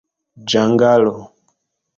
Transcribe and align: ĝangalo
ĝangalo 0.53 1.15